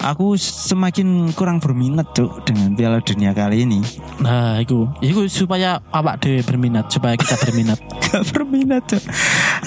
Aku 0.08 0.40
semakin 0.40 1.36
kurang 1.36 1.60
berminat, 1.60 2.16
Cok, 2.16 2.48
dengan 2.48 2.72
Piala 2.80 3.04
Dunia 3.04 3.36
kali 3.36 3.68
ini. 3.68 3.84
Nah, 4.24 4.60
itu, 4.64 4.88
itu 5.04 5.28
supaya 5.28 5.84
awak 5.92 6.24
dhewe 6.24 6.40
berminat, 6.48 6.88
supaya 6.88 7.20
kita 7.20 7.36
berminat. 7.44 7.80
Gak 8.08 8.24
berminat, 8.32 8.84
Cok. 8.88 9.04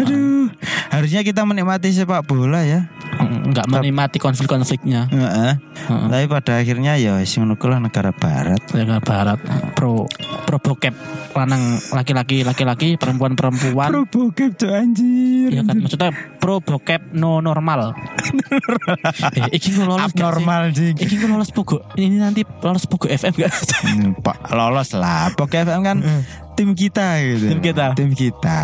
Aduh, 0.01 0.49
harusnya 0.89 1.21
kita 1.21 1.45
menikmati 1.45 1.93
sepak 1.93 2.25
bola 2.25 2.65
ya. 2.65 2.89
Enggak 3.31 3.71
menikmati 3.71 4.19
konflik-konfliknya. 4.19 5.07
Heeh. 5.07 5.53
Heeh. 5.87 6.07
Tapi 6.11 6.25
pada 6.27 6.59
akhirnya 6.59 6.99
ya 6.99 7.15
wis 7.23 7.31
ngono 7.39 7.55
kuwi 7.55 7.71
lah 7.71 7.79
negara 7.79 8.11
barat. 8.11 8.59
Negara 8.75 8.99
Barat 8.99 9.39
pro 9.79 10.11
pro 10.45 10.59
bokep 10.59 10.95
lanang 11.31 11.79
laki-laki 11.95 12.43
laki-laki 12.43 12.99
perempuan 12.99 13.39
perempuan 13.39 13.95
bokep 14.11 14.59
cok 14.59 14.73
anjir. 14.75 15.49
ya 15.55 15.63
kan 15.63 15.79
maksudnya 15.79 16.11
pro 16.43 16.59
bokep 16.59 17.15
no 17.15 17.39
normal 17.39 17.95
eh, 19.39 19.49
iki 19.55 19.79
lolos 19.79 20.11
gak 20.11 20.75
sih? 20.75 20.91
Iki 20.93 21.27
lolos 21.31 21.55
pogo 21.55 21.87
ini 21.95 22.19
nanti 22.19 22.43
lolos 22.63 22.85
pogo 22.91 23.07
FM 23.07 23.33
gak 23.39 23.53
Hmm, 23.81 24.13
Pak 24.19 24.51
lolos 24.53 24.91
lah. 24.99 25.31
Pogo 25.39 25.55
FM 25.55 25.81
kan 25.87 25.97
tim 26.61 26.77
kita 26.77 27.07
gitu. 27.25 27.47
Tim 27.57 27.61
kita. 27.65 27.87
Tim 27.97 28.11
kita. 28.13 28.57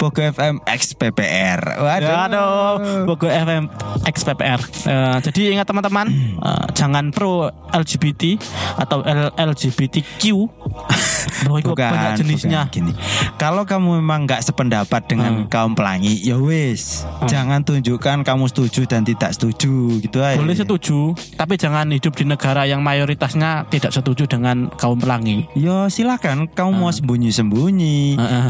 Pogo 0.00 0.20
FM 0.24 0.64
X 0.64 0.96
PPR. 0.96 1.60
Waduh. 1.60 2.16
Aduh, 2.24 2.72
Pogo 3.04 3.28
FM 3.28 3.68
XPPR. 4.08 4.60
Eh, 4.88 5.16
jadi 5.28 5.52
ingat 5.52 5.68
teman-teman, 5.68 6.08
eh, 6.40 6.66
jangan 6.72 7.12
pro 7.12 7.52
LGBT 7.76 8.40
atau 8.80 9.04
L 9.04 9.28
LGBTQ. 9.36 10.22
Bro, 11.44 11.54
itu 11.60 11.70
Bukan, 11.70 11.90
banyak 11.90 12.12
jenisnya. 12.18 12.60
bukan. 12.64 12.72
Gini, 12.72 12.92
kalau 13.36 13.62
kamu 13.62 14.00
memang 14.00 14.24
nggak 14.24 14.40
sependapat 14.42 15.02
dengan 15.04 15.32
Hmm. 15.34 15.46
kaum 15.46 15.72
pelangi, 15.72 16.18
ya 16.18 16.34
wis, 16.34 17.04
jangan 17.24 17.60
tunjukkan 17.60 18.22
kamu 18.22 18.44
setuju 18.46 18.84
dan 18.84 19.02
tidak 19.02 19.30
setuju, 19.30 20.00
gitu 20.00 20.18
aja. 20.18 20.36
Boleh 20.36 20.54
setuju, 20.54 21.12
tapi 21.34 21.54
jangan 21.54 21.88
hidup 21.88 22.12
di 22.12 22.24
negara 22.24 22.64
yang 22.64 22.80
mayoritasnya 22.80 23.68
tidak 23.68 23.90
setuju 23.90 24.24
dengan 24.24 24.72
kaum 24.72 24.96
pelangi. 24.96 25.44
Ya 25.54 25.86
silakan, 25.86 26.48
kamu 26.48 26.72
mau 26.72 26.88
sembunyi-sembunyi. 26.88 28.16
Heeh. 28.16 28.48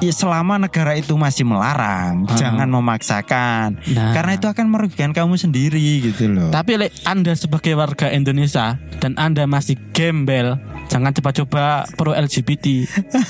Ya, 0.00 0.12
selama 0.12 0.58
negara 0.58 0.94
itu 0.94 1.14
masih 1.14 1.44
melarang, 1.44 2.26
Ah. 2.26 2.34
jangan 2.34 2.66
memaksakan. 2.68 3.78
Nah. 3.88 4.12
Karena 4.12 4.32
itu 4.34 4.46
akan 4.46 4.66
merugikan 4.66 5.10
kamu 5.10 5.36
sendiri 5.36 5.82
gitu 6.02 6.26
loh. 6.26 6.50
Tapi 6.50 6.76
lek 6.76 6.92
Anda 7.04 7.34
sebagai 7.34 7.74
warga 7.74 8.08
Indonesia 8.08 8.76
dan 8.98 9.14
Anda 9.14 9.44
masih 9.44 9.76
gembel, 9.92 10.56
jangan 10.88 11.12
coba-coba 11.12 11.86
pro 11.94 12.12
LGBT. 12.24 12.66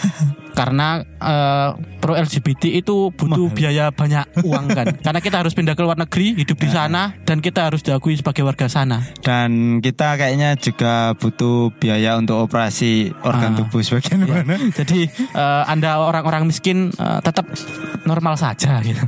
Karena 0.59 1.03
eh, 1.03 1.71
pro 1.99 2.15
LGBT 2.15 2.79
itu 2.79 3.11
butuh 3.11 3.51
biaya 3.51 3.91
banyak 3.91 4.47
uang 4.47 4.71
kan. 4.71 4.87
Karena 5.05 5.19
kita 5.19 5.43
harus 5.43 5.51
pindah 5.51 5.75
ke 5.75 5.83
luar 5.83 5.99
negeri, 5.99 6.39
hidup 6.39 6.55
di 6.55 6.71
sana 6.71 7.11
dan 7.23 7.43
kita 7.43 7.67
harus 7.67 7.83
diakui 7.83 8.15
sebagai 8.15 8.47
warga 8.47 8.71
sana. 8.71 9.03
Dan 9.19 9.83
kita 9.83 10.15
kayaknya 10.15 10.54
juga 10.54 11.11
butuh 11.15 11.75
biaya 11.75 12.15
untuk 12.15 12.39
operasi 12.41 13.11
organ 13.21 13.52
Ah. 13.54 13.59
tubuh 13.61 13.83
sebagian 13.83 14.23
mana. 14.23 14.54
Jadi 14.78 15.11
eh, 15.11 15.63
Anda 15.67 15.99
orang-orang 15.99 16.47
miskin 16.47 16.95
eh, 16.95 17.19
tetap 17.21 17.50
normal 18.07 18.39
saja 18.39 18.78
gitu. 18.78 19.02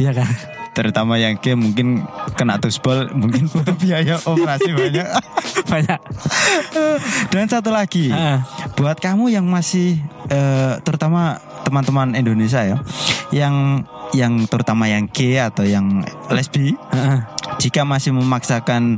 Iya 0.00 0.16
kan? 0.16 0.28
Terutama 0.70 1.18
yang 1.18 1.34
game 1.36 1.60
mungkin 1.60 2.06
kena 2.38 2.56
tusbol 2.56 3.10
mungkin 3.12 3.50
butuh 3.50 3.74
biaya 3.74 4.16
operasi 4.22 4.70
banyak. 4.70 5.02
Banyak. 5.66 6.00
Dan 7.28 7.46
satu 7.46 7.68
lagi, 7.68 8.06
Heeh. 8.06 8.38
Buat 8.80 8.96
kamu 8.96 9.28
yang 9.28 9.44
masih 9.44 10.00
eh, 10.26 10.80
terutama 10.80 11.36
teman-teman 11.62 12.16
Indonesia 12.16 12.64
ya, 12.64 12.76
yang 13.28 13.84
yang 14.10 14.48
terutama 14.48 14.88
yang 14.88 15.04
gay 15.06 15.36
atau 15.36 15.62
yang 15.62 16.00
lesbi, 16.32 16.72
jika 17.60 17.84
masih 17.84 18.16
memaksakan 18.16 18.96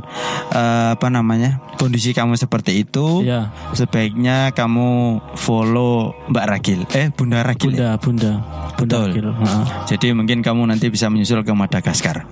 eh, 0.49 0.89
apa 0.95 1.07
namanya 1.11 1.59
kondisi 1.75 2.15
kamu 2.15 2.39
seperti 2.39 2.81
itu, 2.81 3.27
Iya. 3.27 3.51
sebaiknya 3.75 4.55
kamu 4.55 5.19
follow 5.35 6.15
Mbak 6.31 6.45
Ragil, 6.47 6.79
eh 6.95 7.11
Bunda 7.11 7.43
Ragil. 7.43 7.75
ya? 7.75 7.99
Bunda, 7.99 7.99
bunda, 7.99 8.31
bunda. 8.79 8.95
Betul. 9.03 9.09
Gil. 9.11 9.29
Heeh. 9.35 9.63
Jadi 9.91 10.07
mungkin 10.15 10.39
kamu 10.39 10.63
nanti 10.63 10.87
bisa 10.87 11.11
menyusul 11.11 11.43
ke 11.43 11.51
Madagaskar. 11.51 12.23